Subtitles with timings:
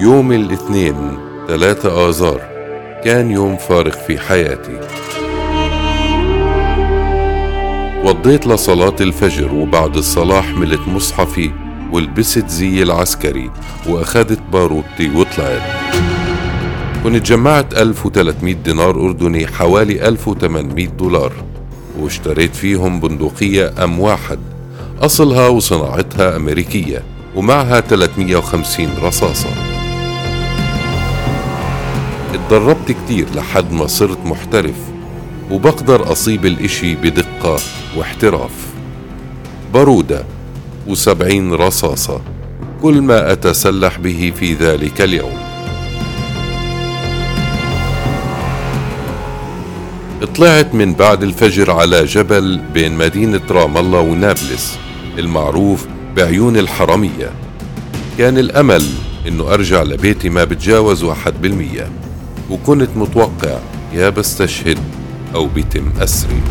[0.00, 1.18] يوم الاثنين
[1.48, 2.40] ثلاثة آذار
[3.04, 4.80] كان يوم فارق في حياتي.
[8.04, 11.50] وضيت لصلاة الفجر وبعد الصلاة حملت مصحفي
[11.92, 13.50] ولبست زي العسكري
[13.88, 15.62] وأخذت باروتي وطلعت.
[17.04, 21.32] كنت جمعت 1300 دينار أردني حوالي 1800 دولار
[21.98, 24.38] واشتريت فيهم بندقية أم واحد.
[25.00, 27.02] أصلها وصناعتها أمريكية
[27.36, 29.69] ومعها 350 رصاصة.
[32.92, 34.74] كتير لحد ما صرت محترف
[35.50, 37.58] وبقدر أصيب الإشي بدقة
[37.96, 38.50] واحتراف.
[39.74, 40.24] بارودة
[40.86, 42.20] وسبعين رصاصة
[42.82, 45.38] كل ما أتسلح به في ذلك اليوم.
[50.34, 54.78] طلعت من بعد الفجر على جبل بين مدينة رام الله ونابلس
[55.18, 57.30] المعروف بعيون الحرمية
[58.18, 58.82] كان الأمل
[59.28, 61.99] إنه أرجع لبيتي ما بتجاوز واحد بالمية.
[62.50, 63.58] وكنت متوقع
[63.92, 64.78] يا بستشهد
[65.34, 66.42] أو بيتم أسري.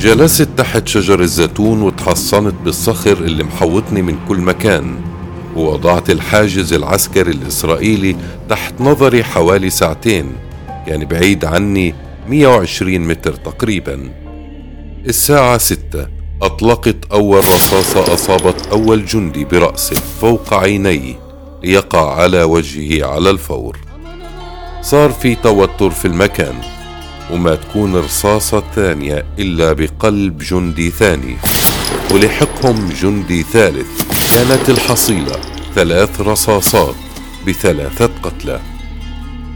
[0.00, 5.00] جلست تحت شجر الزيتون وتحصنت بالصخر اللي محوطني من كل مكان
[5.56, 8.16] ووضعت الحاجز العسكري الإسرائيلي
[8.48, 10.32] تحت نظري حوالي ساعتين
[10.86, 11.94] كان بعيد عني
[12.28, 14.10] 120 متر تقريبا.
[15.06, 16.06] الساعة ستة
[16.42, 21.14] أطلقت أول رصاصة أصابت أول جندي برأسه فوق عينيه
[21.64, 23.87] ليقع على وجهه على الفور.
[24.82, 26.54] صار في توتر في المكان
[27.32, 31.36] وما تكون رصاصة ثانية إلا بقلب جندي ثاني.
[32.10, 33.86] ولحقهم جندي ثالث.
[34.34, 35.40] كانت الحصيلة
[35.74, 36.94] ثلاث رصاصات
[37.46, 38.60] بثلاثة قتلى.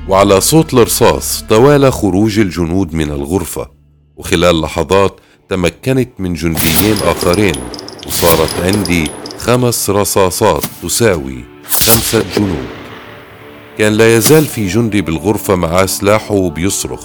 [0.09, 3.70] وعلى صوت الرصاص توالى خروج الجنود من الغرفة.
[4.17, 7.55] وخلال لحظات تمكنت من جنديين آخرين.
[8.06, 12.81] وصارت عندي خمس رصاصات تساوي خمسة جنود.
[13.78, 17.00] كان لا يزال في جندي بالغرفة معاه سلاحه وبيصرخ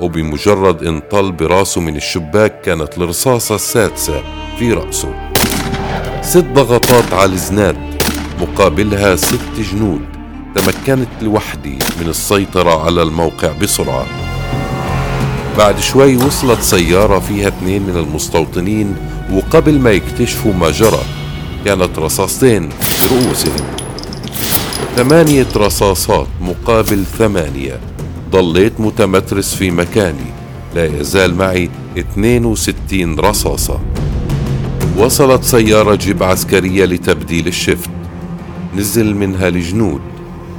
[0.00, 4.22] وبمجرد إن طل براسه من الشباك كانت الرصاصة السادسة
[4.58, 5.14] في رأسه.
[6.22, 7.76] ست ضغطات على الزناد
[8.40, 10.00] مقابلها ست جنود
[10.54, 14.06] تمكنت لوحدي من السيطرة على الموقع بسرعة.
[15.58, 18.96] بعد شوي وصلت سيارة فيها اثنين من المستوطنين
[19.32, 21.02] وقبل ما يكتشفوا ما جرى
[21.64, 23.75] كانت رصاصتين في رؤوسهم.
[24.96, 27.80] ثمانية رصاصات مقابل ثمانية.
[28.30, 30.30] ضليت متمترس في مكاني.
[30.74, 33.80] لا يزال معي 62 رصاصة.
[34.98, 37.90] وصلت سيارة جيب عسكرية لتبديل الشفت.
[38.76, 40.00] نزل منها الجنود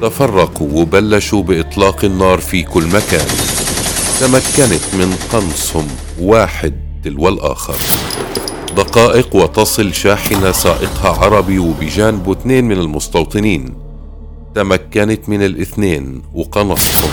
[0.02, 3.28] تفرقوا وبلشوا بإطلاق النار في كل مكان.
[4.20, 5.88] تمكنت من قنصهم
[6.20, 7.76] واحد تلو الآخر.
[8.76, 13.87] دقائق وتصل شاحنة سائقها عربي وبجانبه اثنين من المستوطنين.
[14.58, 17.10] تمكنت من الاثنين وقنصهم.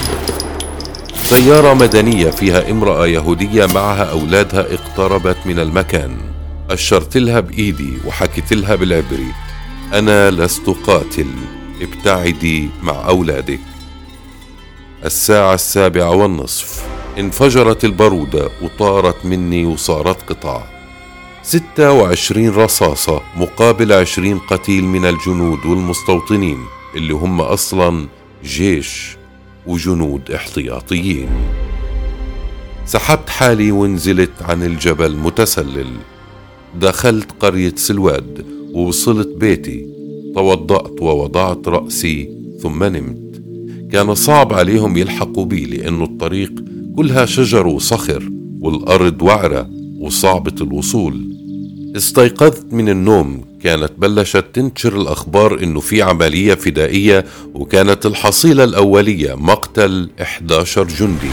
[1.25, 6.17] سيارة مدنية فيها امرأة يهودية معها أولادها اقتربت من المكان.
[6.71, 9.33] أشرت لها بإيدي وحكيت لها بالعبري.
[9.93, 11.27] أنا لست قاتل
[11.83, 13.61] ابتعدي مع أولادك.
[15.05, 16.83] الساعة السابعة والنصف.
[17.19, 20.63] انفجرت البارودة وطارت مني وصارت قطع
[21.43, 26.59] ستة وعشرين رصاصة مقابل عشرين قتيل من الجنود والمستوطنين.
[26.97, 28.09] اللي هم أصلا
[28.45, 29.17] جيش
[29.67, 31.29] وجنود احتياطيين.
[32.87, 35.87] سحبت حالي ونزلت عن الجبل متسلل.
[36.81, 39.87] دخلت قرية سلواد ووصلت بيتي.
[40.35, 42.31] توضأت ووضعت رأسي
[42.63, 43.43] ثم نمت.
[43.93, 46.53] كان صعب عليهم يلحقوا بي لأنه الطريق
[46.97, 51.34] كلها شجر وصخر والأرض وعرة وصعبة الوصول.
[51.97, 53.45] استيقظت من النوم.
[53.63, 57.25] كانت بلشت تنشر الأخبار إنه في عملية فدائية
[57.55, 61.31] وكانت الحصيلة الأولية مقتل 11 جندي.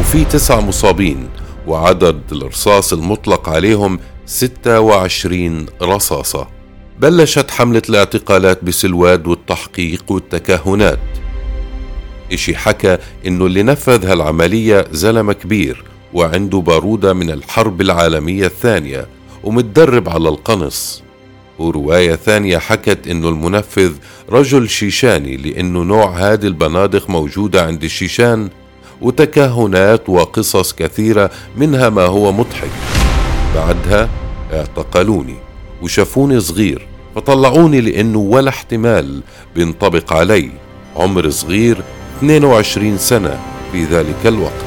[0.00, 1.28] وفي تسع مصابين
[1.66, 6.48] وعدد الرصاص المطلق عليهم 26 رصاصة.
[7.00, 10.98] بلشت حملة الاعتقالات بسلواد والتحقيق والتكهنات.
[12.32, 15.84] إشي حكى إنه اللي نفذ هالعملية زلمة كبير
[16.14, 19.17] وعنده بارودة من الحرب العالمية الثانية.
[19.48, 21.02] ومتدرب على القنص.
[21.58, 23.92] ورواية ثانية حكت إنه المنفذ
[24.30, 28.48] رجل شيشاني لأنه نوع هذه البنادق موجودة عند الشيشان
[29.00, 32.70] وتكهنات وقصص كثيرة منها ما هو مضحك.
[33.54, 34.08] بعدها
[34.52, 35.36] اعتقلوني
[35.82, 39.22] وشافوني صغير فطلعوني لأنه ولا احتمال
[39.54, 40.50] بينطبق علي.
[40.96, 41.82] عمر صغير
[42.18, 43.40] 22 سنة
[43.72, 44.64] في ذلك الوقت.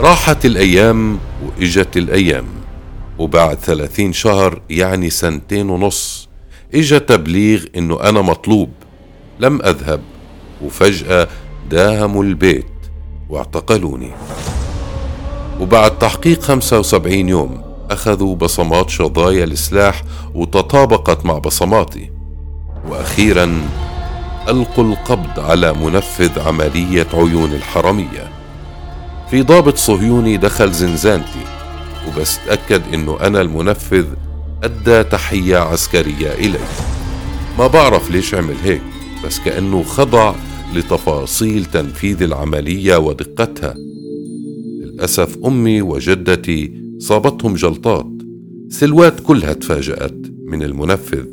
[0.00, 2.57] راحت الأيام وإجت الأيام.
[3.18, 6.28] وبعد ثلاثين شهر يعني سنتين ونص
[6.74, 8.70] إجا تبليغ إنه أنا مطلوب.
[9.40, 10.00] لم أذهب
[10.64, 11.28] وفجأة
[11.70, 12.66] داهموا البيت
[13.28, 14.10] واعتقلوني.
[15.60, 20.02] وبعد تحقيق 75 يوم أخذوا بصمات شظايا السلاح
[20.34, 22.10] وتطابقت مع بصماتي.
[22.88, 23.62] وأخيرا
[24.48, 28.28] ألقوا القبض على منفذ عملية عيون الحرمية
[29.30, 31.57] في ضابط صهيوني دخل زنزانتي.
[32.08, 34.06] وبس تأكد إنه أنا المنفذ
[34.62, 36.58] أدى تحية عسكرية إلي.
[37.58, 38.82] ما بعرف ليش عمل هيك
[39.24, 40.34] بس كأنه خضع
[40.74, 43.74] لتفاصيل تنفيذ العملية ودقتها.
[44.82, 48.06] للأسف أمي وجدتي صابتهم جلطات.
[48.68, 51.24] سلوات كلها تفاجأت من المنفذ.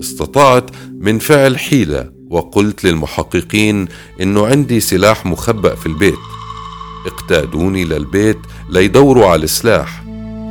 [0.00, 3.86] استطعت من فعل حيلة وقلت للمحققين
[4.20, 6.14] إنه عندي سلاح مخبأ في البيت.
[7.06, 10.02] اقتادوني للبيت ليدوروا على السلاح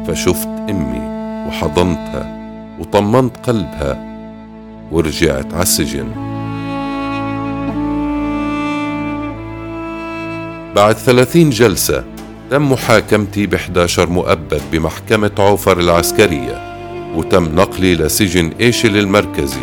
[0.07, 1.01] فشفت أمي
[1.47, 2.33] وحضنتها
[2.79, 4.13] وطمنت قلبها
[4.91, 6.07] ورجعت على السجن.
[10.75, 12.03] بعد ثلاثين جلسة
[12.51, 16.73] تم محاكمتي ب 11 مؤبد بمحكمة عوفر العسكرية
[17.15, 19.61] وتم نقلي لسجن إيشل المركزي.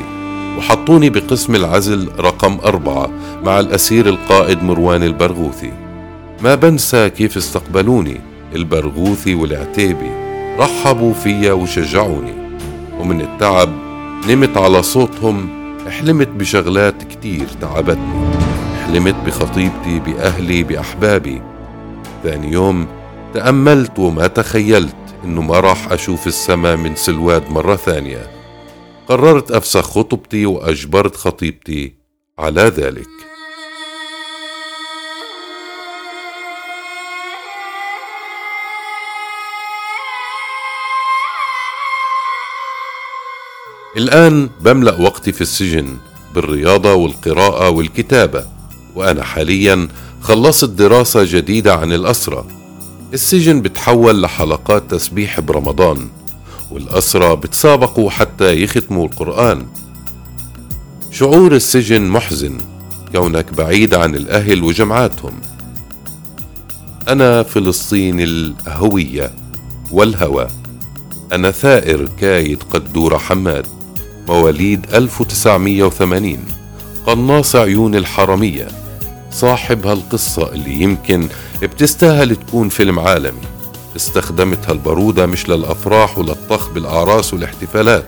[0.58, 3.10] وحطوني بقسم العزل رقم أربعة
[3.44, 5.89] مع الأسير القائد مروان البرغوثي.
[6.42, 8.20] ما بنسى كيف استقبلوني
[8.54, 10.10] البرغوثي والعتيبي
[10.58, 12.34] رحبوا فيا وشجعوني.
[12.98, 13.69] ومن التعب
[14.28, 15.48] نمت على صوتهم
[15.88, 18.31] حلمت بشغلات كتير تعبتني.
[18.87, 21.42] حلمت بخطيبتي بأهلي بأحبابي.
[22.22, 22.86] ثاني يوم
[23.34, 28.31] تأملت وما تخيلت إنه ما راح أشوف السما من سلواد مرة ثانية.
[29.08, 31.94] قررت أفسخ خطبتي وأجبرت خطيبتي
[32.38, 33.30] على ذلك.
[43.96, 45.96] الآن بملأ وقتي في السجن
[46.34, 48.44] بالرياضة والقراءة والكتابة
[48.94, 49.88] وأنا حاليا
[50.20, 52.46] خلصت دراسة جديدة عن الأسرة.
[53.14, 56.08] السجن بتحول لحلقات تسبيح برمضان
[56.70, 59.66] والأسرة بتسابقوا حتى يختموا القرآن.
[61.10, 62.58] شعور السجن محزن
[63.12, 65.40] كونك بعيد عن الأهل وجمعاتهم.
[67.08, 69.34] أنا فلسطين الهوية
[69.93, 70.46] والهوى.
[71.32, 73.80] أنا ثائر كايد قدورة حماد.
[74.31, 76.38] مواليد 1980
[77.06, 78.69] قناص عيون الحرمية
[79.31, 81.29] صاحب هالقصة اللي يمكن
[81.62, 83.41] بتستاهل تكون فيلم عالمي.
[83.97, 88.05] استخدمت هالبرودة مش للأفراح وللطخ بالأعراس والاحتفالات.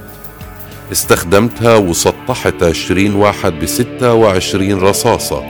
[0.92, 5.42] استخدمتها وسطحت عشرين واحد بستة وعشرين رصاصة.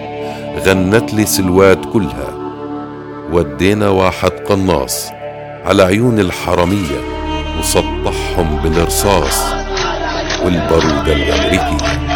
[0.67, 2.35] غنت لي سلوات كلها.
[3.33, 5.09] ودينا واحد قناص
[5.65, 7.01] على عيون الحرمية
[7.61, 9.62] وسطحهم بالرصاص.
[10.44, 12.12] والبارودة الأمريكية.